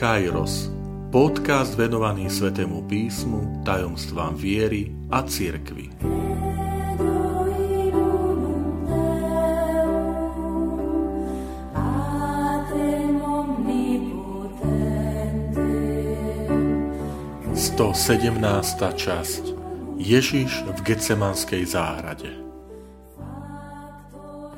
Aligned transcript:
Kairos, 0.00 0.72
podcast 1.12 1.76
venovaný 1.76 2.32
Svetému 2.32 2.88
písmu, 2.88 3.60
tajomstvám 3.68 4.32
viery 4.32 4.88
a 5.12 5.20
cirkvi. 5.20 5.92
Sto 17.52 17.92
sedemnásta 17.92 18.96
časť. 18.96 19.52
Ježiš 20.00 20.64
v 20.64 20.78
Getsemanskej 20.80 21.68
záhrade 21.68 22.49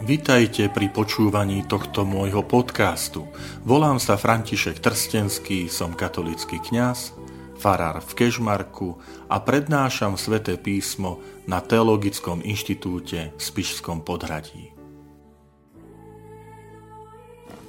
Vitajte 0.03 0.66
pri 0.66 0.91
počúvaní 0.91 1.62
tohto 1.62 2.03
môjho 2.03 2.43
podcastu. 2.43 3.31
Volám 3.63 4.03
sa 4.03 4.18
František 4.18 4.82
Trstenský, 4.82 5.71
som 5.71 5.95
katolický 5.95 6.59
kňaz, 6.59 7.14
farár 7.54 8.03
v 8.03 8.11
Kežmarku 8.11 8.99
a 9.31 9.39
prednášam 9.39 10.18
sväté 10.18 10.59
písmo 10.59 11.23
na 11.46 11.62
Teologickom 11.62 12.43
inštitúte 12.43 13.31
v 13.31 13.39
Spišskom 13.39 14.03
podhradí. 14.03 14.75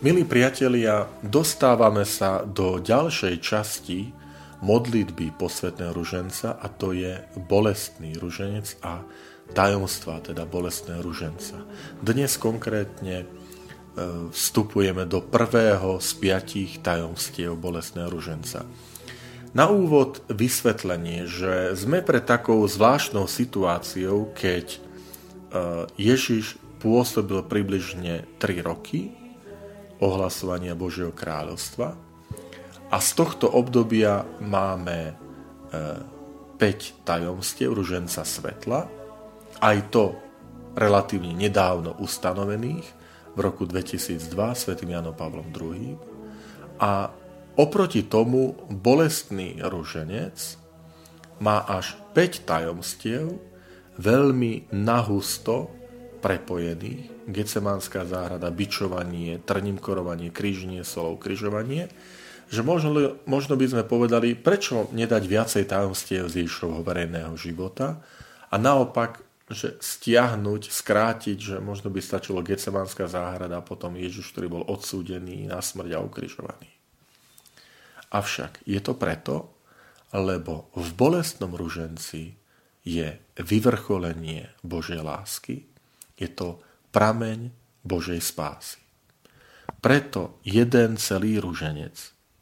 Milí 0.01 0.25
priatelia, 0.25 1.05
dostávame 1.21 2.01
sa 2.01 2.41
do 2.41 2.81
ďalšej 2.81 3.35
časti 3.45 4.09
modlitby 4.65 5.37
posvetného 5.37 5.93
ruženca 5.93 6.57
a 6.57 6.65
to 6.65 6.97
je 6.97 7.13
bolestný 7.45 8.17
ruženec 8.17 8.81
a 8.81 9.05
tajomstva, 9.51 10.23
teda 10.23 10.47
bolestného 10.47 11.03
ruženca. 11.03 11.59
Dnes 11.99 12.39
konkrétne 12.39 13.23
e, 13.23 13.25
vstupujeme 14.31 15.03
do 15.03 15.19
prvého 15.19 15.99
z 15.99 16.09
piatich 16.15 16.79
tajomstiev 16.79 17.59
bolestného 17.59 18.07
ruženca. 18.07 18.63
Na 19.53 19.69
úvod 19.69 20.25
vysvetlenie, 20.31 21.29
že 21.29 21.77
sme 21.77 22.01
pred 22.01 22.25
takou 22.25 22.63
zvláštnou 22.65 23.27
situáciou, 23.27 24.31
keď 24.33 24.65
e, 24.73 24.77
Ježiš 25.99 26.57
pôsobil 26.79 27.43
približne 27.45 28.25
3 28.39 28.63
roky 28.63 29.13
ohlasovania 30.01 30.75
Božieho 30.75 31.15
kráľovstva 31.15 31.95
a 32.91 32.97
z 33.01 33.09
tohto 33.15 33.47
obdobia 33.49 34.27
máme 34.43 35.17
5 35.71 36.59
e, 36.59 36.89
tajomstiev 37.07 37.73
ruženca 37.73 38.21
svetla, 38.21 39.02
aj 39.63 39.77
to 39.95 40.11
relatívne 40.75 41.31
nedávno 41.31 41.95
ustanovených 42.03 42.83
v 43.33 43.39
roku 43.39 43.63
2002 43.63 44.27
svätým 44.59 44.91
Janom 44.91 45.15
Pavlom 45.15 45.47
II. 45.55 45.95
A 46.83 47.15
oproti 47.55 48.03
tomu 48.03 48.59
bolestný 48.67 49.63
ruženec 49.63 50.59
má 51.39 51.63
až 51.63 51.95
5 52.11 52.43
tajomstiev, 52.43 53.39
veľmi 53.95 54.73
nahusto 54.75 55.71
prepojených. 56.19 57.13
Gecemánska 57.23 58.03
záhrada, 58.03 58.51
bičovanie, 58.51 59.39
trnimkorovanie, 59.47 60.27
kríženie 60.27 60.83
solov, 60.83 61.23
križovanie 61.23 61.87
že 62.53 62.61
možno, 62.61 63.17
možno 63.25 63.57
by 63.57 63.65
sme 63.65 63.81
povedali, 63.81 64.37
prečo 64.37 64.85
nedať 64.93 65.23
viacej 65.25 65.63
tajomstiev 65.65 66.29
z 66.29 66.45
Ježišovho 66.45 66.85
verejného 66.85 67.33
života 67.33 67.97
a 68.53 68.55
naopak 68.61 69.32
že 69.51 69.75
stiahnuť, 69.79 70.71
skrátiť, 70.71 71.37
že 71.37 71.57
možno 71.59 71.91
by 71.91 71.99
stačilo 71.99 72.45
Gecemanská 72.45 73.11
záhrada 73.11 73.59
a 73.59 73.65
potom 73.65 73.99
Ježiš, 73.99 74.31
ktorý 74.31 74.47
bol 74.47 74.63
odsúdený 74.63 75.51
na 75.51 75.59
smrť 75.59 75.91
a 75.95 75.99
ukrižovaný. 75.99 76.71
Avšak 78.13 78.63
je 78.63 78.79
to 78.79 78.93
preto, 78.95 79.51
lebo 80.13 80.69
v 80.77 80.89
bolestnom 80.93 81.51
ruženci 81.57 82.37
je 82.85 83.07
vyvrcholenie 83.41 84.53
Božej 84.61 85.01
lásky, 85.01 85.65
je 86.15 86.29
to 86.29 86.61
prameň 86.93 87.49
Božej 87.81 88.21
spásy. 88.21 88.79
Preto 89.83 90.39
jeden 90.47 90.95
celý 90.95 91.41
ruženec 91.43 91.95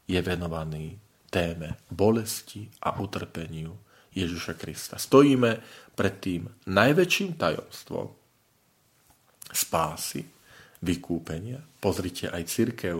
je 0.05 0.19
venovaný 0.21 0.99
téme 1.31 1.79
bolesti 1.89 2.67
a 2.83 2.99
utrpeniu 2.99 3.73
Ježiša 4.11 4.53
Krista. 4.59 4.95
Stojíme 4.99 5.61
pred 5.95 6.15
tým 6.19 6.47
najväčším 6.67 7.39
tajomstvom 7.39 8.07
spásy, 9.51 10.23
vykúpenia. 10.81 11.61
Pozrite, 11.79 12.31
aj 12.31 12.43
církev 12.49 12.95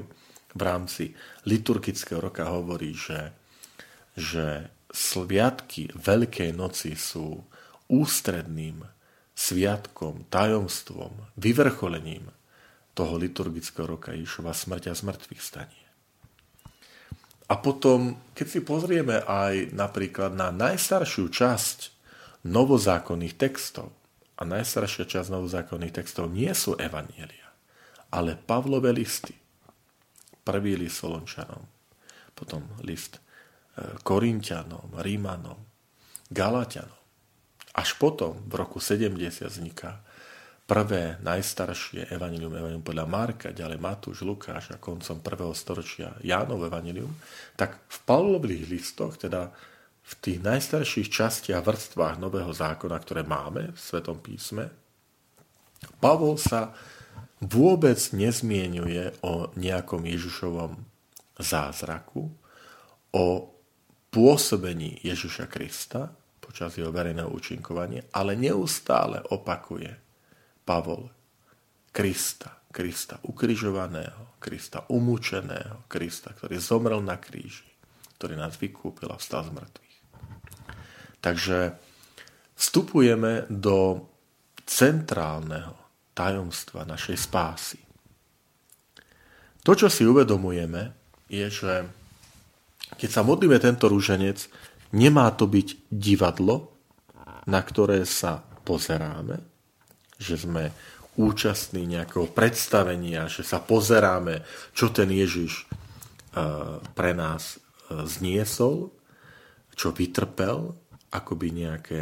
v 0.51 0.61
rámci 0.61 1.16
liturgického 1.47 2.22
roka 2.22 2.45
hovorí, 2.51 2.94
že, 2.94 3.33
že 4.13 4.69
sviatky 4.91 5.89
Veľkej 5.95 6.51
noci 6.53 6.94
sú 6.94 7.41
ústredným 7.88 8.83
sviatkom, 9.31 10.28
tajomstvom, 10.29 11.33
vyvrcholením 11.39 12.29
toho 12.91 13.16
liturgického 13.16 13.88
roka 13.88 14.11
Ježova 14.11 14.51
smrť 14.51 14.91
a 14.91 14.93
zmrtvých 14.93 15.41
stanie. 15.41 15.80
A 17.51 17.59
potom, 17.59 18.16
keď 18.31 18.47
si 18.47 18.59
pozrieme 18.63 19.19
aj 19.28 19.75
napríklad 19.75 20.31
na 20.31 20.56
najstaršiu 20.56 21.28
časť 21.28 21.79
novozákonných 22.47 23.35
textov. 23.35 23.91
A 24.39 24.47
najstaršia 24.47 25.06
časť 25.06 25.29
novozákonných 25.29 25.94
textov 25.94 26.31
nie 26.31 26.50
sú 26.56 26.73
evanielia, 26.79 27.51
ale 28.09 28.40
Pavlové 28.40 28.90
listy. 28.95 29.35
Prvý 30.41 30.73
list 30.73 31.06
Solončanom, 31.06 31.61
potom 32.34 32.66
list 32.81 33.22
e, 33.22 33.22
Korintianom, 34.01 34.97
Rímanom, 34.97 35.61
Galatianom. 36.34 37.01
Až 37.78 37.94
potom, 38.01 38.41
v 38.50 38.53
roku 38.57 38.81
70 38.81 39.22
vzniká 39.45 40.01
prvé 40.71 41.19
najstaršie 41.19 42.15
evanilium, 42.15 42.55
evanilium 42.55 42.79
podľa 42.79 43.03
Marka, 43.03 43.51
ďalej 43.51 43.75
Matúš, 43.75 44.23
Lukáš 44.23 44.71
a 44.71 44.79
koncom 44.79 45.19
prvého 45.19 45.51
storočia 45.51 46.15
Jánov 46.23 46.63
evanilium, 46.63 47.11
tak 47.59 47.83
v 47.91 47.97
Pavlových 48.07 48.71
listoch, 48.71 49.19
teda 49.19 49.51
v 49.99 50.13
tých 50.23 50.39
najstarších 50.39 51.11
častiach 51.11 51.59
a 51.59 51.67
vrstvách 51.67 52.23
Nového 52.23 52.55
zákona, 52.55 52.95
ktoré 53.03 53.27
máme 53.27 53.75
v 53.75 53.79
Svetom 53.83 54.23
písme, 54.23 54.71
Pavol 55.99 56.39
sa 56.39 56.71
vôbec 57.43 57.99
nezmienuje 58.15 59.11
o 59.27 59.51
nejakom 59.59 60.07
Ježišovom 60.07 60.79
zázraku, 61.35 62.31
o 63.11 63.25
pôsobení 64.07 65.03
Ježiša 65.03 65.51
Krista 65.51 66.15
počas 66.39 66.79
jeho 66.79 66.95
verejného 66.95 67.27
účinkovania, 67.27 68.07
ale 68.15 68.39
neustále 68.39 69.19
opakuje 69.35 70.10
Pavol 70.63 71.09
Krista, 71.91 72.63
Krista 72.72 73.19
ukrižovaného, 73.27 74.39
Krista 74.39 74.88
umúčeného, 74.88 75.83
Krista, 75.91 76.31
ktorý 76.31 76.55
zomrel 76.57 77.03
na 77.03 77.19
kríži, 77.19 77.67
ktorý 78.16 78.39
nás 78.39 78.55
vykúpil 78.55 79.11
a 79.11 79.19
vstal 79.19 79.44
z 79.44 79.51
mŕtvych. 79.51 79.97
Takže 81.19 81.57
vstupujeme 82.55 83.51
do 83.51 84.07
centrálneho 84.63 85.75
tajomstva 86.16 86.88
našej 86.88 87.17
spásy. 87.19 87.79
To, 89.61 89.78
čo 89.78 89.91
si 89.91 90.07
uvedomujeme, 90.07 90.95
je, 91.29 91.45
že 91.51 91.73
keď 92.97 93.09
sa 93.11 93.22
modlíme 93.22 93.59
tento 93.61 93.91
rúženec, 93.91 94.47
nemá 94.95 95.29
to 95.35 95.45
byť 95.45 95.91
divadlo, 95.91 96.72
na 97.45 97.61
ktoré 97.61 98.07
sa 98.07 98.41
pozeráme, 98.41 99.50
že 100.21 100.37
sme 100.37 100.69
účastní 101.19 101.83
nejakého 101.89 102.29
predstavenia, 102.31 103.28
že 103.28 103.43
sa 103.43 103.59
pozeráme, 103.59 104.46
čo 104.72 104.93
ten 104.93 105.11
Ježiš 105.11 105.66
eh, 105.66 106.79
pre 106.96 107.11
nás 107.11 107.57
eh, 107.57 108.05
zniesol, 108.05 108.93
čo 109.75 109.91
vytrpel, 109.91 110.72
akoby 111.11 111.47
nejaké, 111.51 112.01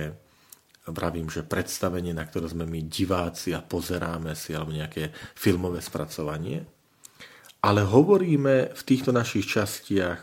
vravím, 0.89 1.31
že 1.31 1.47
predstavenie, 1.47 2.13
na 2.13 2.27
ktoré 2.27 2.51
sme 2.51 2.67
my 2.67 2.85
diváci 2.85 3.55
a 3.55 3.63
pozeráme 3.63 4.37
si, 4.37 4.53
alebo 4.53 4.75
nejaké 4.75 5.15
filmové 5.33 5.81
spracovanie. 5.81 6.65
Ale 7.59 7.83
hovoríme 7.83 8.71
v 8.71 8.81
týchto 8.85 9.09
našich 9.11 9.49
častiach 9.49 10.21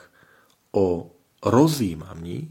o 0.77 1.11
rozjímaní, 1.43 2.49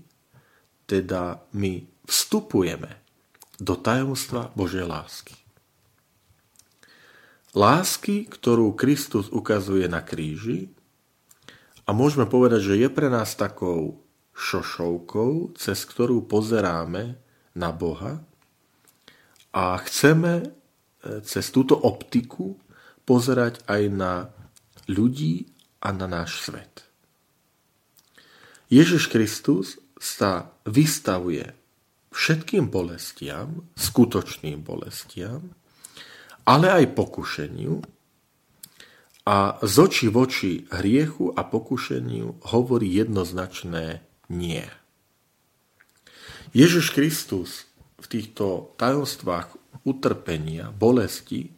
teda 0.85 1.41
my 1.57 1.81
vstupujeme 2.05 3.04
do 3.59 3.75
tajomstva 3.79 4.51
Božej 4.53 4.83
lásky. 4.83 5.35
Lásky, 7.55 8.27
ktorú 8.27 8.75
Kristus 8.75 9.31
ukazuje 9.31 9.87
na 9.87 10.03
kríži 10.03 10.75
a 11.87 11.95
môžeme 11.95 12.27
povedať, 12.27 12.73
že 12.73 12.75
je 12.83 12.89
pre 12.91 13.07
nás 13.07 13.31
takou 13.39 14.03
šošovkou, 14.35 15.55
cez 15.55 15.79
ktorú 15.87 16.27
pozeráme 16.27 17.15
na 17.55 17.71
Boha 17.71 18.19
a 19.55 19.79
chceme 19.87 20.43
e, 20.43 20.45
cez 21.23 21.47
túto 21.55 21.79
optiku 21.79 22.59
pozerať 23.07 23.63
aj 23.71 23.81
na 23.87 24.13
ľudí 24.91 25.47
a 25.79 25.95
na 25.95 26.11
náš 26.11 26.43
svet. 26.43 26.83
Ježiš 28.67 29.07
Kristus 29.07 29.79
sa 29.95 30.51
vystavuje 30.67 31.55
všetkým 32.15 32.71
bolestiam, 32.71 33.67
skutočným 33.75 34.63
bolestiam, 34.63 35.51
ale 36.47 36.71
aj 36.71 36.95
pokušeniu 36.95 37.83
a 39.27 39.59
z 39.59 39.75
očí 39.83 40.07
v 40.07 40.17
oči 40.23 40.53
hriechu 40.71 41.35
a 41.35 41.43
pokušeniu 41.43 42.39
hovorí 42.55 42.87
jednoznačné 42.95 43.99
nie. 44.31 44.63
Ježiš 46.55 46.95
Kristus 46.95 47.67
v 47.99 48.05
týchto 48.07 48.71
tajomstvách 48.79 49.59
utrpenia, 49.83 50.71
bolesti, 50.71 51.51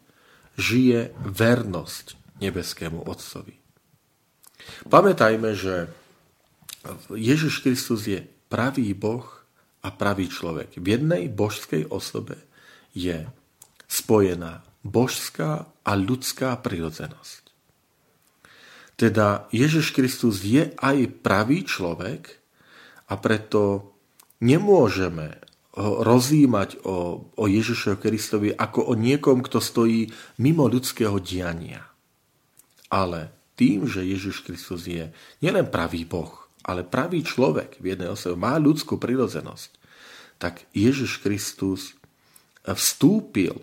žije 0.58 1.14
vernosť 1.22 2.18
nebeskému 2.42 3.06
Otcovi. 3.06 3.62
Pamätajme, 4.90 5.54
že 5.54 5.92
Ježiš 7.14 7.62
Kristus 7.62 8.10
je 8.10 8.26
pravý 8.50 8.98
Boh 8.98 9.37
a 9.88 9.90
pravý 9.96 10.28
človek. 10.28 10.76
V 10.76 11.00
jednej 11.00 11.32
božskej 11.32 11.88
osobe 11.88 12.36
je 12.92 13.24
spojená 13.88 14.68
božská 14.84 15.64
a 15.64 15.92
ľudská 15.96 16.60
prirodzenosť. 16.60 17.44
Teda 19.00 19.48
Ježiš 19.56 19.96
Kristus 19.96 20.44
je 20.44 20.76
aj 20.76 21.24
pravý 21.24 21.64
človek 21.64 22.36
a 23.08 23.16
preto 23.16 23.94
nemôžeme 24.44 25.40
rozímať 25.78 26.82
o, 26.82 27.22
o 27.38 27.46
Ježišovi 27.46 28.02
Kristovi 28.02 28.50
ako 28.50 28.92
o 28.92 28.94
niekom, 28.98 29.46
kto 29.46 29.62
stojí 29.62 30.10
mimo 30.42 30.66
ľudského 30.66 31.22
diania. 31.22 31.86
Ale 32.90 33.54
tým, 33.54 33.86
že 33.86 34.02
Ježiš 34.02 34.42
Kristus 34.42 34.90
je 34.90 35.14
nielen 35.46 35.70
pravý 35.70 36.02
Boh, 36.02 36.34
ale 36.66 36.82
pravý 36.82 37.22
človek 37.22 37.78
v 37.78 37.94
jednej 37.94 38.10
osobe, 38.10 38.34
má 38.34 38.58
ľudskú 38.58 38.98
prirodzenosť, 38.98 39.77
tak 40.38 40.66
Ježiš 40.74 41.22
Kristus 41.22 41.98
vstúpil 42.64 43.58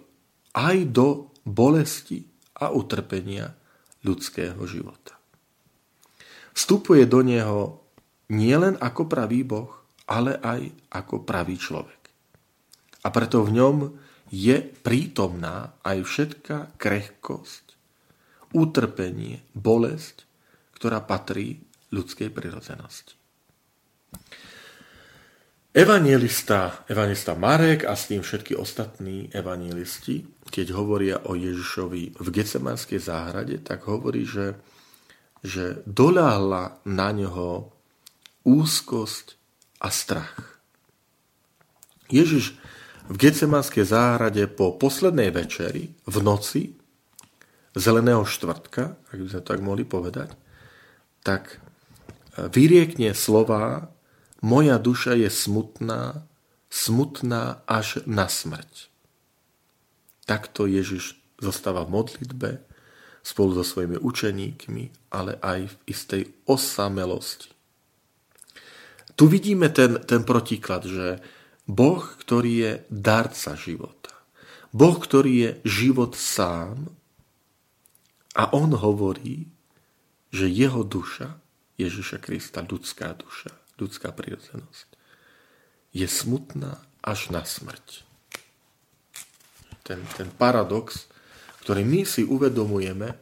aj 0.54 0.76
do 0.90 1.30
bolesti 1.42 2.26
a 2.58 2.70
utrpenia 2.70 3.52
ľudského 4.06 4.58
života. 4.68 5.18
Vstupuje 6.54 7.02
do 7.10 7.20
neho 7.26 7.82
nielen 8.30 8.78
ako 8.78 9.10
pravý 9.10 9.42
Boh, 9.42 9.70
ale 10.06 10.38
aj 10.38 10.70
ako 10.92 11.26
pravý 11.26 11.58
človek. 11.58 12.02
A 13.04 13.08
preto 13.10 13.42
v 13.44 13.58
ňom 13.58 13.76
je 14.32 14.56
prítomná 14.62 15.76
aj 15.84 15.98
všetká 16.04 16.58
krehkosť, 16.80 17.76
utrpenie, 18.54 19.44
bolesť, 19.52 20.24
ktorá 20.78 21.02
patrí 21.04 21.60
ľudskej 21.92 22.32
prirodzenosti. 22.32 23.14
Evangelista, 25.74 26.86
evangelista 26.86 27.34
Marek 27.34 27.82
a 27.82 27.98
s 27.98 28.06
tým 28.06 28.22
všetky 28.22 28.54
ostatní 28.54 29.26
evangelisti, 29.34 30.22
keď 30.46 30.70
hovoria 30.70 31.26
o 31.26 31.34
Ježišovi 31.34 32.14
v 32.14 32.26
Gecemanskej 32.30 33.02
záhrade, 33.02 33.58
tak 33.58 33.82
hovorí, 33.90 34.22
že, 34.22 34.54
že 35.42 35.82
doľahla 35.82 36.78
na 36.86 37.08
neho 37.10 37.74
úzkosť 38.46 39.34
a 39.82 39.90
strach. 39.90 40.62
Ježiš 42.06 42.54
v 43.10 43.16
Gecemanskej 43.18 43.82
záhrade 43.82 44.46
po 44.46 44.78
poslednej 44.78 45.34
večeri 45.34 45.90
v 46.06 46.16
noci 46.22 46.70
zeleného 47.74 48.22
štvrtka, 48.22 49.10
ak 49.10 49.18
by 49.18 49.26
sme 49.26 49.42
tak 49.42 49.58
mohli 49.58 49.82
povedať, 49.82 50.38
tak 51.26 51.58
vyriekne 52.38 53.10
slova 53.10 53.90
Moja 54.44 54.76
duša 54.76 55.16
je 55.16 55.32
smutná, 55.32 56.28
smutná 56.68 57.64
až 57.64 58.04
na 58.04 58.28
smrť. 58.28 58.92
Takto 60.28 60.68
Ježiš 60.68 61.16
zostáva 61.40 61.88
v 61.88 61.96
modlitbe 61.96 62.50
spolu 63.24 63.56
so 63.56 63.64
svojimi 63.64 63.96
učeníkmi, 63.96 65.08
ale 65.16 65.40
aj 65.40 65.72
v 65.72 65.74
istej 65.88 66.22
osamelosti. 66.44 67.56
Tu 69.16 69.24
vidíme 69.32 69.72
ten, 69.72 70.04
ten 70.04 70.28
protiklad, 70.28 70.84
že 70.84 71.24
Boh, 71.64 72.04
ktorý 72.04 72.52
je 72.52 72.72
darca 72.92 73.56
života. 73.56 74.12
Boh, 74.76 75.00
ktorý 75.00 75.32
je 75.40 75.50
život 75.64 76.12
sám 76.12 76.92
a 78.36 78.52
on 78.52 78.76
hovorí, 78.76 79.48
že 80.28 80.52
jeho 80.52 80.84
duša, 80.84 81.32
Ježiša 81.80 82.20
Krista, 82.20 82.60
ľudská 82.60 83.16
duša, 83.16 83.63
ľudská 83.78 84.14
prírodzenosť, 84.14 84.88
je 85.94 86.06
smutná 86.10 86.82
až 87.04 87.30
na 87.30 87.46
smrť. 87.46 88.02
Ten, 89.84 90.00
ten 90.16 90.28
paradox, 90.32 91.06
ktorý 91.62 91.84
my 91.84 92.02
si 92.08 92.24
uvedomujeme 92.24 93.14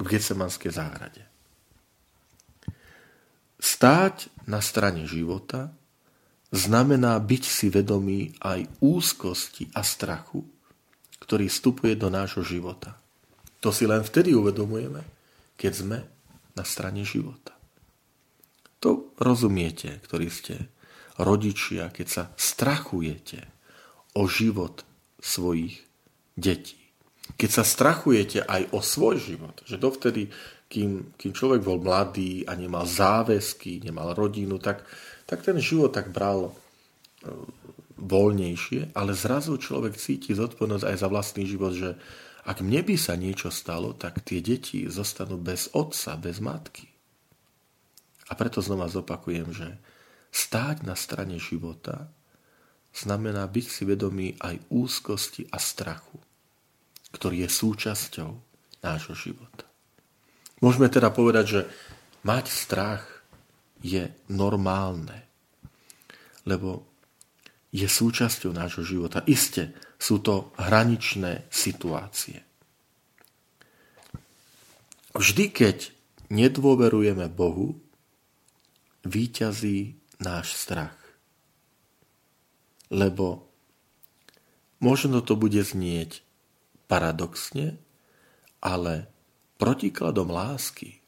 v 0.00 0.04
Getsemanskej 0.04 0.72
záhrade. 0.72 1.22
Stáť 3.60 4.32
na 4.48 4.64
strane 4.64 5.04
života 5.04 5.72
znamená 6.48 7.20
byť 7.20 7.44
si 7.44 7.66
vedomý 7.68 8.32
aj 8.40 8.66
úzkosti 8.80 9.68
a 9.76 9.84
strachu, 9.84 10.40
ktorý 11.20 11.46
vstupuje 11.52 11.94
do 11.94 12.08
nášho 12.08 12.40
života. 12.40 12.96
To 13.60 13.68
si 13.68 13.84
len 13.84 14.00
vtedy 14.00 14.32
uvedomujeme, 14.32 15.04
keď 15.60 15.72
sme 15.76 15.98
na 16.56 16.64
strane 16.64 17.04
života. 17.04 17.59
Rozumiete, 19.20 20.00
ktorí 20.02 20.32
ste 20.32 20.72
rodičia, 21.20 21.92
keď 21.92 22.06
sa 22.08 22.22
strachujete 22.40 23.44
o 24.16 24.24
život 24.24 24.82
svojich 25.20 25.84
detí. 26.34 26.80
Keď 27.36 27.50
sa 27.52 27.62
strachujete 27.62 28.42
aj 28.42 28.72
o 28.74 28.80
svoj 28.80 29.20
život, 29.20 29.60
že 29.68 29.78
dovtedy, 29.78 30.32
kým, 30.66 31.14
kým 31.14 31.32
človek 31.36 31.60
bol 31.62 31.78
mladý 31.78 32.48
a 32.48 32.56
nemal 32.56 32.88
záväzky, 32.88 33.84
nemal 33.84 34.16
rodinu, 34.16 34.58
tak 34.58 34.82
tak 35.30 35.46
ten 35.46 35.62
život 35.62 35.94
tak 35.94 36.10
bral 36.10 36.50
e, 36.50 36.52
voľnejšie, 38.02 38.98
ale 38.98 39.14
zrazu 39.14 39.54
človek 39.54 39.94
cíti 39.94 40.34
zodpovednosť 40.34 40.84
aj 40.90 40.96
za 40.98 41.06
vlastný 41.06 41.46
život, 41.46 41.70
že 41.70 41.94
ak 42.42 42.66
mne 42.66 42.82
by 42.82 42.98
sa 42.98 43.14
niečo 43.14 43.54
stalo, 43.54 43.94
tak 43.94 44.26
tie 44.26 44.42
deti 44.42 44.90
zostanú 44.90 45.38
bez 45.38 45.70
otca, 45.70 46.18
bez 46.18 46.42
matky. 46.42 46.90
A 48.30 48.32
preto 48.38 48.62
znova 48.62 48.86
zopakujem, 48.86 49.50
že 49.50 49.68
stáť 50.30 50.86
na 50.86 50.94
strane 50.94 51.42
života 51.42 52.06
znamená 52.94 53.46
byť 53.50 53.66
si 53.66 53.82
vedomý 53.82 54.38
aj 54.38 54.62
úzkosti 54.70 55.50
a 55.50 55.58
strachu, 55.58 56.18
ktorý 57.10 57.46
je 57.46 57.50
súčasťou 57.50 58.30
nášho 58.86 59.14
života. 59.18 59.66
Môžeme 60.62 60.86
teda 60.86 61.10
povedať, 61.10 61.44
že 61.46 61.60
mať 62.22 62.46
strach 62.46 63.02
je 63.80 64.12
normálne. 64.28 65.24
Lebo 66.44 66.84
je 67.70 67.86
súčasťou 67.86 68.52
nášho 68.52 68.82
života. 68.84 69.24
Isté 69.24 69.72
sú 69.96 70.20
to 70.20 70.52
hraničné 70.58 71.48
situácie. 71.48 72.42
Vždy, 75.10 75.44
keď 75.50 75.90
nedôverujeme 76.30 77.26
Bohu, 77.30 77.78
výťazí 79.06 79.96
náš 80.20 80.56
strach. 80.56 80.96
Lebo 82.90 83.48
možno 84.82 85.22
to 85.22 85.38
bude 85.38 85.62
znieť 85.62 86.26
paradoxne, 86.90 87.78
ale 88.60 89.08
protikladom 89.56 90.28
lásky 90.28 91.00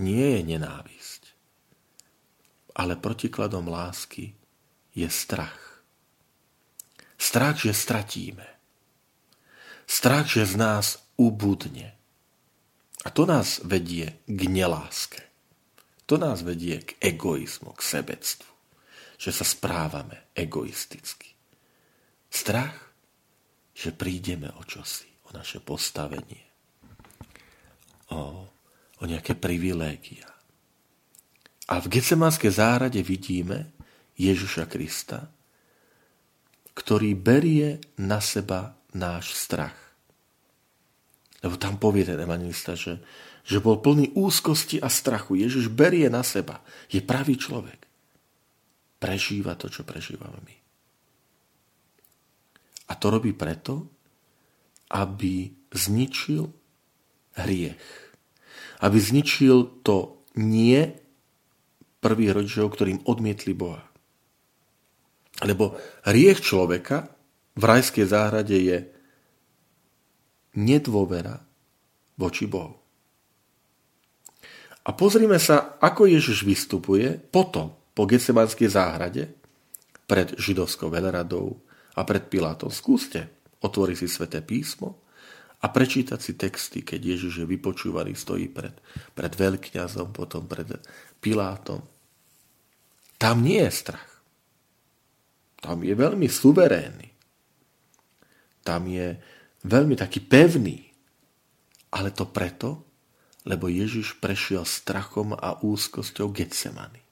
nie 0.00 0.38
je 0.38 0.40
nenávisť 0.56 1.34
ale 2.74 2.98
protikladom 2.98 3.70
lásky 3.70 4.34
je 4.94 5.06
strach. 5.06 5.82
Strach, 7.14 7.62
že 7.62 7.70
stratíme. 7.70 8.46
Strach, 9.86 10.26
že 10.26 10.42
z 10.42 10.54
nás 10.58 10.86
ubudne. 11.14 11.94
A 13.06 13.08
to 13.14 13.24
nás 13.24 13.62
vedie 13.62 14.18
k 14.26 14.40
neláske. 14.50 15.22
To 16.04 16.20
nás 16.20 16.44
vedie 16.44 16.84
k 16.84 17.00
egoizmu, 17.00 17.72
k 17.72 17.80
sebectvu. 17.80 18.52
Že 19.16 19.30
sa 19.30 19.44
správame 19.46 20.28
egoisticky. 20.36 21.32
Strach, 22.28 22.76
že 23.72 23.94
prídeme 23.94 24.50
o 24.58 24.62
čosi, 24.66 25.08
o 25.26 25.34
naše 25.34 25.62
postavenie, 25.62 26.44
o, 28.10 28.46
o 29.00 29.04
nejaké 29.06 29.38
privilégia. 29.38 30.28
A 31.70 31.80
v 31.80 31.88
Getsemanskej 31.88 32.52
záhrade 32.52 33.00
vidíme 33.00 33.72
Ježiša 34.20 34.68
Krista, 34.68 35.30
ktorý 36.74 37.16
berie 37.16 37.80
na 37.96 38.18
seba 38.18 38.76
náš 38.92 39.32
strach. 39.34 39.78
Lebo 41.40 41.54
tam 41.56 41.78
povie 41.78 42.04
ten 42.04 42.18
evangelista, 42.18 42.74
že, 42.74 42.98
že 43.44 43.60
bol 43.60 43.76
plný 43.76 44.16
úzkosti 44.16 44.80
a 44.80 44.88
strachu. 44.88 45.36
Ježiš 45.36 45.68
berie 45.68 46.08
na 46.08 46.24
seba. 46.24 46.64
Je 46.88 47.04
pravý 47.04 47.36
človek. 47.36 47.84
prežíva 48.96 49.52
to, 49.52 49.68
čo 49.68 49.84
prežívame 49.84 50.40
my. 50.40 50.56
A 52.88 52.96
to 52.96 53.12
robí 53.12 53.36
preto, 53.36 53.84
aby 54.96 55.52
zničil 55.68 56.48
hriech. 57.36 57.84
Aby 58.80 58.96
zničil 58.96 59.84
to 59.84 60.24
nie 60.40 60.88
prvých 62.00 62.32
rodičov, 62.32 62.72
ktorým 62.72 63.04
odmietli 63.04 63.52
Boha. 63.52 63.84
Lebo 65.44 65.76
hriech 66.08 66.40
človeka 66.40 67.12
v 67.60 67.62
rajskej 67.64 68.06
záhrade 68.08 68.56
je 68.56 68.78
nedôvera 70.56 71.44
voči 72.16 72.48
Bohu. 72.48 72.83
A 74.84 74.92
pozrime 74.92 75.40
sa, 75.40 75.80
ako 75.80 76.04
Ježiš 76.04 76.44
vystupuje 76.44 77.16
potom 77.16 77.72
po 77.96 78.04
Getsemanskej 78.04 78.68
záhrade 78.68 79.32
pred 80.04 80.36
židovskou 80.36 80.92
veleradou 80.92 81.56
a 81.96 82.04
pred 82.04 82.28
Pilátom. 82.28 82.68
Skúste 82.68 83.32
otvoriť 83.64 83.96
si 83.96 84.08
sveté 84.10 84.44
písmo 84.44 85.00
a 85.64 85.72
prečítať 85.72 86.20
si 86.20 86.36
texty, 86.36 86.84
keď 86.84 87.16
Ježiš 87.16 87.40
je 87.40 87.46
vypočúvaný, 87.48 88.12
stojí 88.12 88.52
pred, 88.52 88.76
pred 89.16 89.32
veľkňazom, 89.32 90.12
potom 90.12 90.44
pred 90.44 90.68
Pilátom. 91.16 91.80
Tam 93.16 93.40
nie 93.40 93.64
je 93.64 93.72
strach. 93.72 94.10
Tam 95.64 95.80
je 95.80 95.96
veľmi 95.96 96.28
suverénny. 96.28 97.08
Tam 98.60 98.84
je 98.84 99.16
veľmi 99.64 99.96
taký 99.96 100.20
pevný. 100.20 100.84
Ale 101.96 102.12
to 102.12 102.28
preto, 102.28 102.84
lebo 103.44 103.68
Ježiš 103.68 104.16
prešiel 104.18 104.64
strachom 104.64 105.36
a 105.36 105.60
úzkosťou 105.60 106.32
Getsemany. 106.32 107.04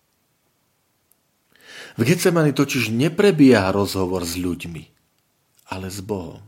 V 1.96 2.02
Getsemani 2.08 2.56
totiž 2.56 2.88
neprebieha 2.92 3.68
rozhovor 3.72 4.24
s 4.24 4.40
ľuďmi, 4.40 4.84
ale 5.68 5.92
s 5.92 6.00
Bohom. 6.00 6.40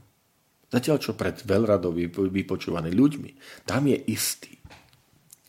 Zatiaľ, 0.73 0.99
čo 0.99 1.13
pred 1.15 1.39
veľradou 1.45 1.95
vypočúvaný 2.33 2.91
ľuďmi, 2.91 3.31
tam 3.69 3.87
je 3.87 3.99
istý. 4.11 4.59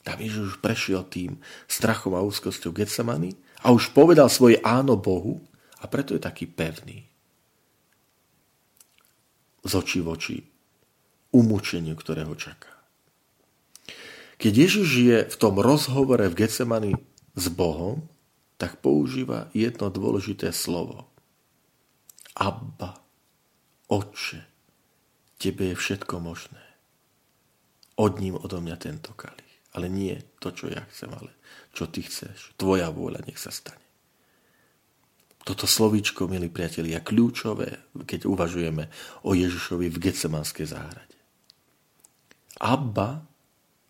Tam 0.05 0.21
Ježiš 0.21 0.61
prešiel 0.61 1.01
tým 1.09 1.41
strachom 1.65 2.13
a 2.13 2.21
úzkosťou 2.21 2.75
Getsemany 2.75 3.33
a 3.65 3.73
už 3.73 3.89
povedal 3.95 4.29
svoje 4.29 4.61
áno 4.61 4.93
Bohu 4.93 5.41
a 5.81 5.89
preto 5.89 6.13
je 6.13 6.21
taký 6.21 6.45
pevný. 6.45 7.09
Z 9.65 9.71
očí 9.81 9.97
v 10.05 10.07
oči 10.13 10.37
umúčeniu, 11.33 11.97
ktorého 11.97 12.37
čaká. 12.37 12.74
Keď 14.35 14.53
Ježiš 14.53 14.89
je 14.99 15.17
v 15.27 15.35
tom 15.39 15.59
rozhovore 15.59 16.27
v 16.27 16.37
Getsemani 16.37 16.93
s 17.35 17.45
Bohom, 17.47 18.07
tak 18.55 18.79
používa 18.79 19.51
jedno 19.51 19.91
dôležité 19.91 20.51
slovo. 20.55 21.07
Abba, 22.35 22.99
Otče, 23.87 24.43
Tebe 25.35 25.71
je 25.71 25.75
všetko 25.75 26.19
možné. 26.23 26.63
Odním 27.95 28.35
odo 28.39 28.59
mňa 28.59 28.75
tento 28.79 29.11
kalich. 29.15 29.43
Ale 29.75 29.91
nie 29.91 30.15
to, 30.39 30.55
čo 30.55 30.71
ja 30.71 30.83
chcem, 30.87 31.11
ale 31.11 31.35
čo 31.75 31.87
Ty 31.91 32.01
chceš. 32.07 32.55
Tvoja 32.55 32.87
vôľa 32.91 33.27
nech 33.27 33.39
sa 33.39 33.51
stane. 33.51 33.83
Toto 35.45 35.69
slovíčko, 35.69 36.25
milí 36.25 36.49
priatelia, 36.49 37.05
kľúčové, 37.05 37.93
keď 38.09 38.25
uvažujeme 38.25 38.89
o 39.27 39.37
Ježišovi 39.37 39.93
v 39.93 40.01
Getsemanskej 40.01 40.65
záhrade. 40.65 41.17
Abba 42.57 43.34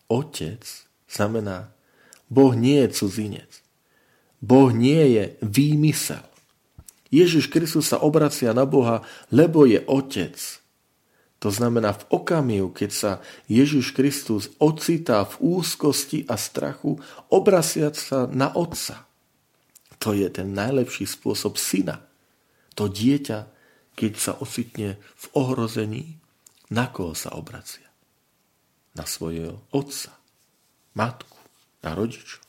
Otec 0.08 0.62
znamená, 1.10 1.74
Boh 2.30 2.54
nie 2.58 2.82
je 2.86 2.90
cudzinec. 2.94 3.52
Boh 4.42 4.70
nie 4.70 5.18
je 5.18 5.24
výmysel. 5.42 6.26
Ježiš 7.14 7.48
Kristus 7.48 7.90
sa 7.94 8.02
obracia 8.02 8.52
na 8.52 8.66
Boha, 8.68 9.06
lebo 9.32 9.64
je 9.64 9.82
Otec. 9.86 10.36
To 11.40 11.54
znamená, 11.54 11.94
v 11.94 12.04
okamihu, 12.10 12.74
keď 12.74 12.92
sa 12.92 13.12
Ježiš 13.46 13.94
Kristus 13.94 14.50
ocitá 14.58 15.22
v 15.30 15.62
úzkosti 15.62 16.26
a 16.26 16.36
strachu, 16.42 16.98
obraciať 17.30 17.94
sa 17.94 18.20
na 18.26 18.50
Otca. 18.50 19.06
To 20.02 20.18
je 20.18 20.26
ten 20.34 20.58
najlepší 20.58 21.06
spôsob 21.06 21.62
syna. 21.62 22.02
To 22.74 22.90
dieťa, 22.90 23.48
keď 23.94 24.14
sa 24.18 24.34
ocitne 24.42 24.98
v 24.98 25.26
ohrození, 25.38 26.18
na 26.74 26.90
koho 26.90 27.14
sa 27.14 27.38
obracia? 27.38 27.85
Na 28.96 29.04
svojho 29.04 29.60
otca, 29.76 30.16
matku, 30.96 31.38
na 31.84 31.92
rodičov. 31.94 32.42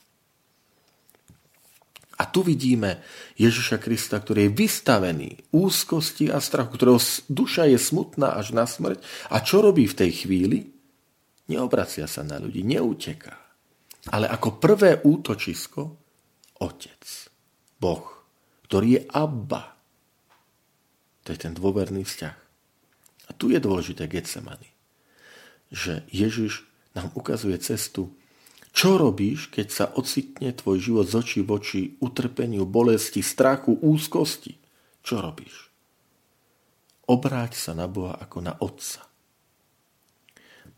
A 2.17 2.25
tu 2.25 2.41
vidíme 2.41 3.05
Ježiša 3.37 3.77
Krista, 3.77 4.17
ktorý 4.17 4.49
je 4.49 4.57
vystavený 4.57 5.29
úzkosti 5.53 6.33
a 6.33 6.41
strachu, 6.41 6.73
ktorého 6.73 6.97
duša 7.29 7.69
je 7.69 7.77
smutná 7.77 8.33
až 8.33 8.57
na 8.57 8.65
smrť. 8.65 9.05
A 9.29 9.37
čo 9.45 9.61
robí 9.61 9.85
v 9.85 9.97
tej 10.01 10.25
chvíli? 10.25 10.65
Neobracia 11.45 12.09
sa 12.09 12.25
na 12.25 12.41
ľudí, 12.41 12.65
neuteká. 12.65 13.37
Ale 14.09 14.25
ako 14.33 14.57
prvé 14.57 14.97
útočisko, 15.05 15.81
Otec, 16.57 17.05
Boh, 17.77 18.07
ktorý 18.65 18.97
je 18.97 19.01
Abba. 19.13 19.77
To 21.21 21.29
je 21.29 21.37
ten 21.37 21.53
dôverný 21.53 22.01
vzťah. 22.01 22.37
A 23.29 23.31
tu 23.37 23.53
je 23.53 23.61
dôležité 23.61 24.09
Getsemany 24.09 24.76
že 25.73 26.07
Ježiš 26.11 26.63
nám 26.95 27.11
ukazuje 27.13 27.57
cestu, 27.59 28.13
čo 28.77 28.93
robíš, 29.01 29.49
keď 29.49 29.67
sa 29.73 29.85
ocitne 29.89 30.53
tvoj 30.53 30.77
život 30.77 31.09
z 31.09 31.13
očí 31.17 31.39
v 31.41 31.49
oči 31.49 31.81
utrpeniu, 31.97 32.69
bolesti, 32.69 33.25
strachu, 33.25 33.73
úzkosti? 33.81 34.53
Čo 35.01 35.17
robíš? 35.17 35.73
Obráť 37.09 37.57
sa 37.57 37.73
na 37.73 37.89
Boha 37.89 38.13
ako 38.21 38.37
na 38.37 38.53
Otca. 38.61 39.01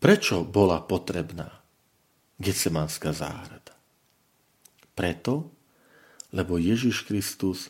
Prečo 0.00 0.48
bola 0.48 0.80
potrebná 0.80 1.60
Getsemanská 2.40 3.12
záhrada? 3.12 3.76
Preto, 4.96 5.52
lebo 6.32 6.56
Ježiš 6.56 7.04
Kristus 7.04 7.68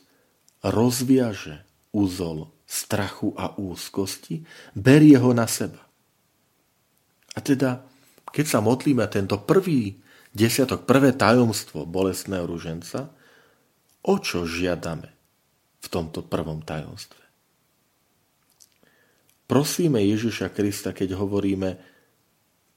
rozviaže 0.62 1.66
úzol 1.90 2.54
strachu 2.70 3.34
a 3.34 3.58
úzkosti, 3.58 4.46
berie 4.78 5.18
ho 5.18 5.34
na 5.34 5.50
seba. 5.50 5.89
A 7.34 7.38
teda, 7.38 7.86
keď 8.30 8.46
sa 8.46 8.58
modlíme 8.58 9.06
tento 9.06 9.38
prvý 9.42 9.98
desiatok, 10.34 10.86
prvé 10.86 11.14
tajomstvo 11.14 11.86
bolestného 11.86 12.46
ruženca, 12.46 13.10
o 14.06 14.14
čo 14.18 14.46
žiadame 14.46 15.10
v 15.80 15.86
tomto 15.90 16.26
prvom 16.26 16.62
tajomstve? 16.62 17.20
Prosíme 19.50 19.98
Ježiša 19.98 20.54
Krista, 20.54 20.94
keď 20.94 21.18
hovoríme 21.18 21.74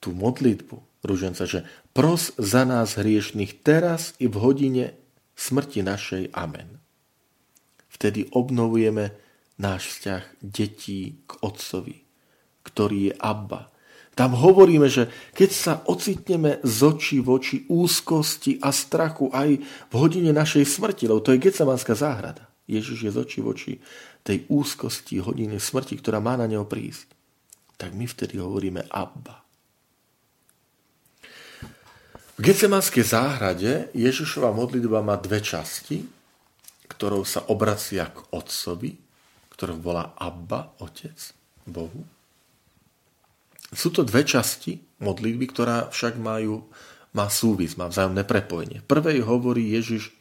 tú 0.01 0.09
modlitbu 0.09 1.05
ruženca, 1.05 1.45
že 1.45 1.61
pros 1.93 2.33
za 2.41 2.65
nás 2.65 2.97
hriešných 2.97 3.61
teraz 3.61 4.17
i 4.17 4.25
v 4.25 4.35
hodine 4.41 4.85
smrti 5.37 5.85
našej. 5.85 6.23
Amen. 6.33 6.81
Vtedy 7.93 8.25
obnovujeme 8.33 9.13
náš 9.61 9.93
vzťah 9.93 10.23
detí 10.41 11.21
k 11.29 11.31
Otcovi, 11.45 12.01
ktorý 12.65 13.11
je 13.11 13.13
Abba, 13.21 13.72
tam 14.13 14.37
hovoríme, 14.37 14.85
že 14.85 15.09
keď 15.33 15.49
sa 15.49 15.73
ocitneme 15.89 16.61
z 16.61 16.77
očí 16.85 17.17
v 17.17 17.29
oči 17.33 17.57
úzkosti 17.65 18.61
a 18.61 18.69
strachu 18.69 19.33
aj 19.33 19.49
v 19.89 19.93
hodine 19.97 20.29
našej 20.29 20.69
smrti, 20.69 21.09
lebo 21.09 21.21
to 21.25 21.33
je 21.33 21.41
Gecemanská 21.41 21.97
záhrada. 21.97 22.45
Ježiš 22.69 23.09
je 23.09 23.11
z 23.11 23.17
očí 23.17 23.39
v 23.41 23.47
oči 23.49 23.73
tej 24.21 24.45
úzkosti 24.47 25.17
hodiny 25.19 25.57
smrti, 25.57 25.97
ktorá 25.97 26.21
má 26.21 26.37
na 26.37 26.45
neho 26.45 26.63
prísť. 26.63 27.09
Tak 27.75 27.97
my 27.97 28.05
vtedy 28.05 28.37
hovoríme 28.37 28.85
Abba. 28.87 29.43
V 32.33 32.39
Gecemanskej 32.41 33.05
záhrade 33.05 33.93
Ježišova 33.93 34.49
modlitba 34.53 35.05
má 35.05 35.17
dve 35.21 35.37
časti, 35.37 36.01
ktorou 36.89 37.25
sa 37.25 37.45
obracia 37.49 38.09
k 38.09 38.25
Otcovi, 38.33 38.93
ktorou 39.53 39.77
volá 39.77 40.17
Abba, 40.17 40.73
Otec, 40.81 41.17
Bohu. 41.65 42.12
Sú 43.73 43.89
to 43.89 44.05
dve 44.05 44.23
časti 44.23 44.77
modlitby, 45.01 45.45
ktorá 45.49 45.89
však 45.89 46.21
majú, 46.21 46.69
má 47.13 47.27
súvis, 47.29 47.77
má 47.77 47.89
vzájomné 47.89 48.25
prepojenie. 48.25 48.79
Prvej 48.85 49.21
hovorí 49.25 49.73
Ježiš, 49.73 50.13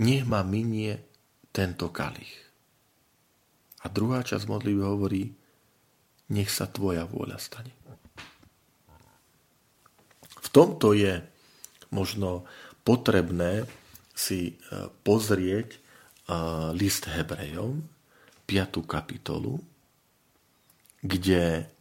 nech 0.00 0.24
ma 0.28 0.44
minie 0.44 1.00
tento 1.52 1.88
kalich. 1.88 2.32
A 3.84 3.88
druhá 3.88 4.20
časť 4.20 4.44
modlitby 4.44 4.82
hovorí, 4.82 5.22
nech 6.32 6.50
sa 6.50 6.66
tvoja 6.66 7.06
vôľa 7.06 7.38
stane. 7.38 7.72
V 10.42 10.48
tomto 10.50 10.92
je 10.96 11.22
možno 11.94 12.44
potrebné 12.82 13.68
si 14.16 14.54
e, 14.56 14.90
pozrieť 15.04 15.68
e, 15.74 15.78
list 16.74 17.06
Hebrejom, 17.06 17.84
5. 18.46 18.82
kapitolu, 18.86 19.58
kde 21.02 21.75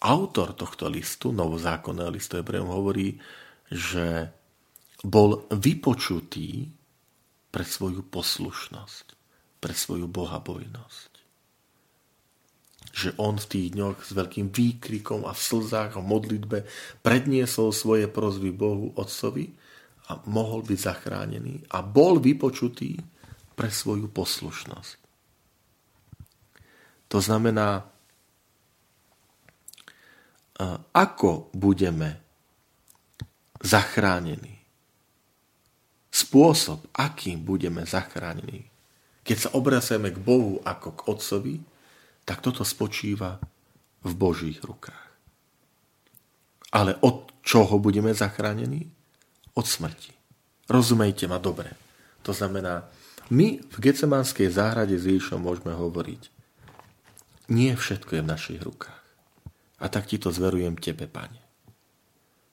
autor 0.00 0.56
tohto 0.56 0.88
listu, 0.88 1.30
novozákonného 1.30 2.10
listu 2.10 2.40
Hebrejom, 2.40 2.72
hovorí, 2.72 3.20
že 3.68 4.32
bol 5.04 5.44
vypočutý 5.52 6.68
pre 7.52 7.64
svoju 7.64 8.04
poslušnosť, 8.08 9.06
pre 9.60 9.72
svoju 9.76 10.08
bohabojnosť. 10.08 11.12
Že 12.90 13.10
on 13.20 13.38
v 13.38 13.46
tých 13.46 13.68
dňoch 13.76 13.98
s 14.02 14.10
veľkým 14.16 14.50
výkrikom 14.50 15.28
a 15.28 15.36
v 15.36 15.40
slzách 15.40 16.00
a 16.00 16.02
modlitbe 16.02 16.66
predniesol 17.04 17.70
svoje 17.70 18.10
prozby 18.10 18.50
Bohu 18.50 18.90
Otcovi 18.98 19.52
a 20.10 20.18
mohol 20.26 20.66
byť 20.66 20.78
zachránený 20.80 21.70
a 21.70 21.86
bol 21.86 22.18
vypočutý 22.18 22.98
pre 23.54 23.70
svoju 23.70 24.10
poslušnosť. 24.10 24.98
To 27.10 27.18
znamená, 27.18 27.84
ako 30.92 31.48
budeme 31.56 32.20
zachránení. 33.60 34.60
Spôsob, 36.10 36.90
akým 36.92 37.40
budeme 37.40 37.86
zachránení. 37.86 38.66
Keď 39.24 39.36
sa 39.38 39.50
obraceme 39.54 40.10
k 40.10 40.18
Bohu 40.18 40.58
ako 40.66 40.88
k 40.96 41.00
Otcovi, 41.06 41.56
tak 42.26 42.42
toto 42.42 42.66
spočíva 42.66 43.38
v 44.02 44.12
Božích 44.16 44.58
rukách. 44.64 45.08
Ale 46.74 46.98
od 47.02 47.30
čoho 47.42 47.78
budeme 47.78 48.14
zachránení? 48.14 49.00
od 49.54 49.66
smrti. 49.66 50.12
Rozumejte 50.70 51.26
ma 51.26 51.36
dobre. 51.36 51.74
To 52.22 52.32
znamená, 52.32 52.86
my 53.30 53.60
v 53.60 53.76
Gecemánskej 53.76 54.50
záhrade 54.50 54.94
s 54.94 55.06
Ježišom 55.06 55.42
môžeme 55.42 55.74
hovoriť. 55.74 56.22
Nie 57.50 57.74
všetko 57.74 58.16
je 58.18 58.22
v 58.22 58.30
našich 58.30 58.60
rukách. 58.62 58.99
A 59.80 59.88
tak 59.88 60.08
ti 60.12 60.20
to 60.20 60.28
zverujem 60.28 60.76
tebe, 60.76 61.08
pane. 61.08 61.40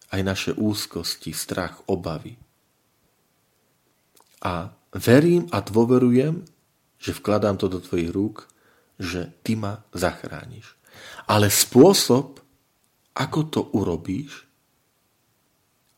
Aj 0.08 0.22
naše 0.24 0.56
úzkosti, 0.56 1.36
strach, 1.36 1.84
obavy. 1.92 2.40
A 4.44 4.72
verím 4.96 5.52
a 5.52 5.60
dôverujem, 5.60 6.48
že 6.98 7.12
vkladám 7.12 7.60
to 7.60 7.68
do 7.68 7.84
tvojich 7.84 8.10
rúk, 8.16 8.48
že 8.96 9.36
ty 9.44 9.60
ma 9.60 9.84
zachrániš. 9.92 10.74
Ale 11.30 11.52
spôsob, 11.52 12.40
ako 13.14 13.40
to 13.52 13.62
urobíš, 13.76 14.48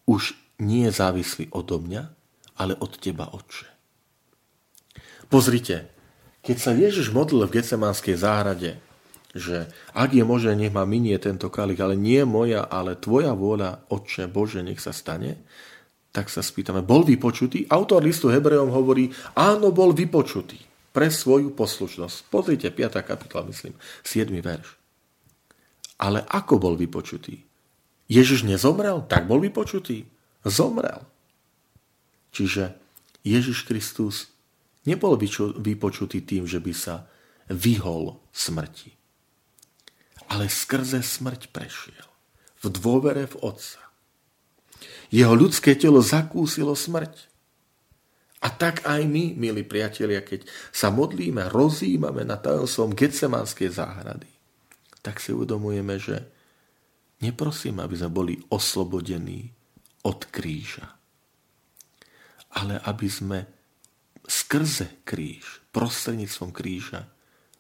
už 0.09 0.33
nie 0.59 0.89
je 0.89 0.97
závislý 0.97 1.45
odo 1.53 1.79
mňa, 1.79 2.03
ale 2.59 2.73
od 2.75 2.97
teba, 2.99 3.31
Otče. 3.31 3.69
Pozrite, 5.29 5.93
keď 6.41 6.57
sa 6.57 6.71
Ježiš 6.73 7.13
modlil 7.13 7.45
v 7.45 7.61
Gecemánskej 7.61 8.17
záhrade, 8.17 8.81
že 9.33 9.69
ak 9.93 10.17
je 10.17 10.25
možné, 10.25 10.57
nech 10.57 10.73
ma 10.73 10.89
minie 10.89 11.17
tento 11.21 11.53
kalich, 11.53 11.77
ale 11.77 11.93
nie 11.93 12.25
moja, 12.25 12.65
ale 12.65 12.97
tvoja 12.97 13.37
vôľa, 13.37 13.89
Otče 13.93 14.25
Bože, 14.25 14.65
nech 14.65 14.81
sa 14.81 14.89
stane, 14.89 15.45
tak 16.09 16.33
sa 16.33 16.41
spýtame, 16.41 16.81
bol 16.81 17.05
vypočutý? 17.05 17.69
Autor 17.69 18.01
listu 18.01 18.33
Hebrejom 18.33 18.73
hovorí, 18.73 19.13
áno, 19.37 19.69
bol 19.69 19.93
vypočutý 19.93 20.57
pre 20.89 21.13
svoju 21.13 21.53
poslušnosť. 21.53 22.33
Pozrite, 22.33 22.73
5. 22.73 23.05
kapitola, 23.05 23.45
myslím, 23.53 23.77
7. 24.01 24.33
verš. 24.41 24.67
Ale 26.01 26.25
ako 26.25 26.57
bol 26.57 26.73
vypočutý? 26.73 27.45
Ježiš 28.09 28.41
nezomrel? 28.41 29.05
Tak 29.05 29.29
bol 29.29 29.37
vypočutý 29.37 30.09
zomrel. 30.41 31.05
Čiže 32.33 32.73
Ježiš 33.21 33.69
Kristus 33.69 34.33
nebol 34.89 35.13
vypočutý 35.61 36.25
tým, 36.25 36.49
že 36.49 36.57
by 36.57 36.73
sa 36.73 37.05
vyhol 37.53 38.17
smrti. 38.33 38.98
Ale 40.27 40.51
skrze 40.51 40.99
smrť 40.99 41.53
prešiel. 41.55 42.07
V 42.59 42.65
dôvere 42.67 43.23
v 43.29 43.39
Otca. 43.39 43.79
Jeho 45.09 45.33
ľudské 45.33 45.79
telo 45.79 46.03
zakúsilo 46.03 46.75
smrť. 46.75 47.31
A 48.39 48.47
tak 48.51 48.87
aj 48.87 49.03
my, 49.03 49.35
milí 49.35 49.67
priatelia, 49.67 50.23
keď 50.23 50.47
sa 50.71 50.91
modlíme, 50.91 51.51
rozímame 51.51 52.23
na 52.23 52.39
tajomstvom 52.39 52.95
Getsemanskej 52.95 53.67
záhrady, 53.67 54.31
tak 55.03 55.19
si 55.19 55.35
uvedomujeme, 55.35 55.95
že 55.99 56.23
neprosím, 57.19 57.83
aby 57.83 57.95
sme 57.99 58.11
boli 58.11 58.33
oslobodení 58.51 59.51
od 60.07 60.19
kríža. 60.31 60.87
Ale 62.55 62.79
aby 62.79 63.07
sme 63.11 63.39
skrze 64.23 65.03
kríž, 65.03 65.65
prostredníctvom 65.75 66.55
kríža, 66.55 67.11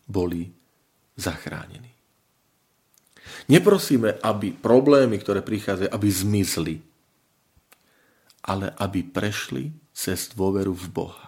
boli 0.07 0.47
zachránení. 1.19 1.98
Neprosíme, 3.49 4.21
aby 4.21 4.53
problémy, 4.53 5.17
ktoré 5.17 5.41
prichádzajú, 5.41 5.89
aby 5.89 6.07
zmizli, 6.09 6.75
ale 8.45 8.71
aby 8.77 9.03
prešli 9.05 9.73
cez 9.93 10.31
dôveru 10.31 10.71
v 10.71 10.87
Boha. 10.89 11.25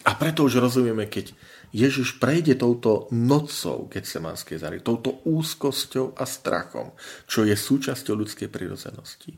A 0.00 0.16
preto 0.16 0.48
už 0.48 0.56
rozumieme, 0.64 1.04
keď 1.04 1.36
Ježiš 1.70 2.16
prejde 2.16 2.56
touto 2.56 3.06
nocou 3.12 3.86
Getsemanskej 3.92 4.58
zary, 4.58 4.78
touto 4.80 5.20
úzkosťou 5.28 6.16
a 6.16 6.24
strachom, 6.24 6.96
čo 7.28 7.44
je 7.44 7.52
súčasťou 7.52 8.16
ľudskej 8.16 8.48
prirodzenosti. 8.48 9.36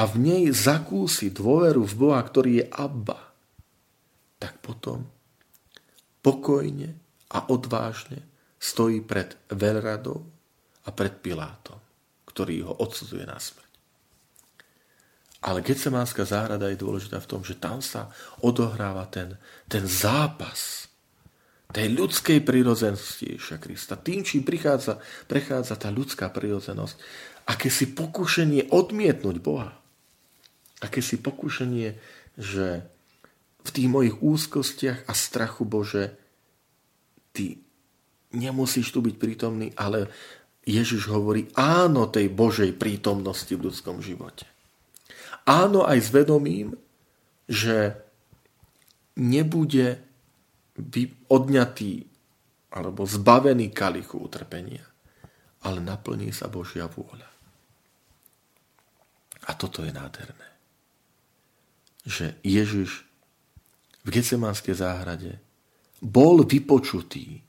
A 0.00 0.08
v 0.08 0.14
nej 0.18 0.44
zakúsi 0.50 1.28
dôveru 1.28 1.84
v 1.84 1.94
Boha, 1.94 2.20
ktorý 2.24 2.64
je 2.64 2.66
Abba. 2.72 3.20
Tak 4.40 4.58
potom 4.64 5.06
pokojne 6.24 6.98
a 7.30 7.44
odvážne 7.52 8.24
stojí 8.58 9.00
pred 9.06 9.38
Velradou 9.54 10.26
a 10.84 10.90
pred 10.90 11.14
Pilátom, 11.22 11.78
ktorý 12.26 12.66
ho 12.66 12.72
odsudzuje 12.82 13.24
na 13.24 13.38
smrť. 13.38 13.70
Ale 15.38 15.62
Getsemánska 15.62 16.26
záhrada 16.26 16.66
je 16.66 16.82
dôležitá 16.82 17.22
v 17.22 17.30
tom, 17.30 17.40
že 17.46 17.54
tam 17.54 17.78
sa 17.78 18.10
odohráva 18.42 19.06
ten, 19.06 19.38
ten 19.70 19.86
zápas 19.86 20.90
tej 21.68 21.94
ľudskej 21.94 22.42
prírodzenosti 22.42 23.36
Ježiša 23.36 23.58
Krista. 23.60 23.94
Tým, 24.00 24.24
čím 24.24 24.42
prichádza, 24.42 24.98
prechádza 25.28 25.76
tá 25.76 25.92
ľudská 25.92 26.32
prírodzenosť. 26.32 26.96
Aké 27.48 27.68
si 27.68 27.92
pokušenie 27.92 28.72
odmietnúť 28.72 29.36
Boha. 29.38 29.76
Aké 30.80 31.04
si 31.04 31.20
pokušenie, 31.20 31.94
že 32.40 32.88
v 33.62 33.70
tých 33.70 33.88
mojich 33.88 34.16
úzkostiach 34.16 35.04
a 35.06 35.12
strachu 35.12 35.68
Bože, 35.68 36.16
ty 37.36 37.67
nemusíš 38.34 38.92
tu 38.92 39.00
byť 39.00 39.14
prítomný, 39.16 39.72
ale 39.76 40.08
Ježiš 40.68 41.08
hovorí 41.08 41.48
áno 41.56 42.08
tej 42.12 42.28
Božej 42.28 42.76
prítomnosti 42.76 43.48
v 43.48 43.72
ľudskom 43.72 44.04
živote. 44.04 44.44
Áno 45.48 45.88
aj 45.88 45.98
s 46.04 46.08
vedomím, 46.12 46.76
že 47.48 47.96
nebude 49.16 49.96
odňatý 51.32 52.04
alebo 52.68 53.08
zbavený 53.08 53.72
kalichu 53.72 54.20
utrpenia, 54.20 54.84
ale 55.64 55.80
naplní 55.80 56.30
sa 56.36 56.52
Božia 56.52 56.84
vôľa. 56.84 57.26
A 59.48 59.56
toto 59.56 59.80
je 59.80 59.90
nádherné. 59.90 60.48
Že 62.04 62.36
Ježiš 62.44 63.08
v 64.04 64.08
Getsemanskej 64.12 64.76
záhrade 64.76 65.40
bol 66.04 66.44
vypočutý. 66.44 67.40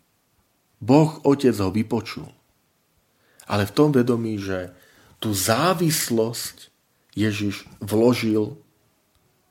Boh 0.79 1.19
Otec 1.27 1.55
ho 1.59 1.69
vypočul. 1.71 2.27
Ale 3.49 3.67
v 3.67 3.75
tom 3.75 3.89
vedomí, 3.91 4.39
že 4.39 4.71
tú 5.19 5.35
závislosť 5.35 6.71
Ježiš 7.15 7.67
vložil 7.83 8.55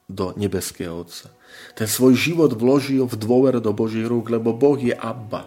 do 0.08 0.32
nebeského 0.40 1.04
Otca. 1.04 1.28
Ten 1.76 1.84
svoj 1.84 2.16
život 2.16 2.56
vložil 2.56 3.04
v 3.04 3.16
dôver 3.20 3.60
do 3.60 3.76
Božích 3.76 4.08
rúk, 4.08 4.32
lebo 4.32 4.56
Boh 4.56 4.80
je 4.80 4.96
Abba. 4.96 5.44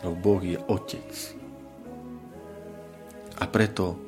Lebo 0.00 0.16
Boh 0.16 0.40
je 0.40 0.56
Otec. 0.56 1.12
A 3.36 3.44
preto 3.44 4.00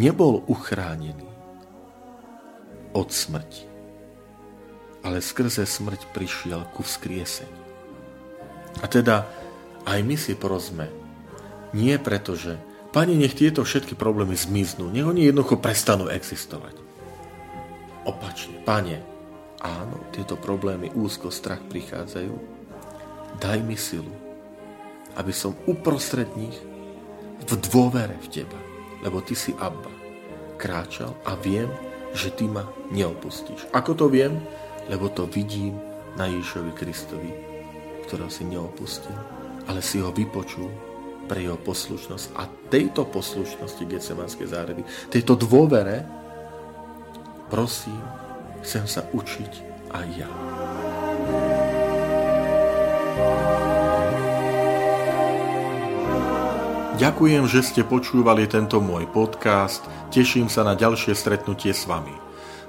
nebol 0.00 0.40
uchránený 0.48 1.28
od 2.96 3.08
smrti. 3.12 3.68
Ale 5.04 5.20
skrze 5.20 5.68
smrť 5.68 6.08
prišiel 6.16 6.64
ku 6.72 6.80
vzkrieseniu. 6.80 7.63
A 8.82 8.86
teda 8.90 9.28
aj 9.84 10.00
my 10.02 10.16
si 10.16 10.34
prosme, 10.34 10.88
nie 11.74 11.94
preto, 12.00 12.34
že 12.34 12.56
Pane, 12.94 13.18
nech 13.18 13.34
tieto 13.34 13.66
všetky 13.66 13.98
problémy 13.98 14.38
zmiznú, 14.38 14.86
nech 14.86 15.02
oni 15.02 15.26
jednoducho 15.26 15.58
prestanú 15.58 16.06
existovať 16.06 16.84
opačne. 18.06 18.60
Pane, 18.62 19.00
áno, 19.64 19.96
tieto 20.12 20.36
problémy, 20.38 20.92
úzko, 20.94 21.32
strach 21.32 21.60
prichádzajú. 21.66 22.34
Daj 23.40 23.58
mi 23.66 23.74
silu, 23.74 24.12
aby 25.18 25.32
som 25.34 25.58
uprostred 25.66 26.30
nich 26.38 26.54
v 27.44 27.52
dôvere 27.66 28.14
v 28.22 28.30
Teba, 28.30 28.60
lebo 29.02 29.18
Ty 29.18 29.34
si 29.34 29.50
Abba, 29.58 29.90
kráčal 30.54 31.18
a 31.26 31.34
viem, 31.34 31.68
že 32.14 32.30
Ty 32.30 32.46
ma 32.46 32.64
neopustíš. 32.94 33.66
Ako 33.74 33.98
to 33.98 34.06
viem? 34.06 34.38
Lebo 34.86 35.10
to 35.10 35.26
vidím 35.26 35.80
na 36.14 36.30
Ježišovi 36.30 36.72
Kristovi, 36.76 37.30
ktorého 38.04 38.30
si 38.30 38.44
neopustil, 38.44 39.16
ale 39.66 39.80
si 39.80 40.00
ho 40.00 40.12
vypočul 40.12 40.68
pre 41.24 41.40
jeho 41.40 41.56
poslušnosť 41.56 42.26
a 42.36 42.44
tejto 42.68 43.08
poslušnosti 43.08 43.82
Getsemanskej 43.88 44.46
záredy, 44.48 44.82
tejto 45.08 45.40
dôvere 45.40 46.04
prosím, 47.48 48.00
chcem 48.60 48.84
sa 48.84 49.06
učiť 49.12 49.52
aj 49.94 50.06
ja. 50.18 50.30
Ďakujem, 56.94 57.44
že 57.50 57.60
ste 57.66 57.82
počúvali 57.82 58.46
tento 58.46 58.78
môj 58.78 59.10
podcast. 59.10 59.82
Teším 60.14 60.46
sa 60.46 60.62
na 60.62 60.78
ďalšie 60.78 61.10
stretnutie 61.10 61.74
s 61.74 61.90
vami. 61.90 62.23